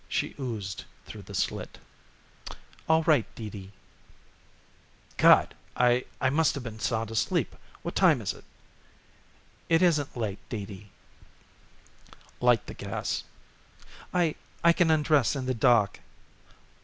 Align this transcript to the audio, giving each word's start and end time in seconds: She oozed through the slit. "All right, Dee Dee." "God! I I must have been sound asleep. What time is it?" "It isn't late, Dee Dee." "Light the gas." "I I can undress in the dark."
She 0.09 0.33
oozed 0.39 0.85
through 1.05 1.21
the 1.21 1.35
slit. 1.35 1.77
"All 2.89 3.03
right, 3.03 3.27
Dee 3.35 3.51
Dee." 3.51 3.71
"God! 5.17 5.53
I 5.77 6.05
I 6.19 6.31
must 6.31 6.55
have 6.55 6.63
been 6.63 6.79
sound 6.79 7.11
asleep. 7.11 7.55
What 7.83 7.95
time 7.95 8.19
is 8.19 8.33
it?" 8.33 8.43
"It 9.69 9.83
isn't 9.83 10.17
late, 10.17 10.39
Dee 10.49 10.65
Dee." 10.65 10.89
"Light 12.39 12.65
the 12.65 12.73
gas." 12.73 13.25
"I 14.11 14.33
I 14.63 14.73
can 14.73 14.89
undress 14.89 15.35
in 15.35 15.45
the 15.45 15.53
dark." 15.53 15.99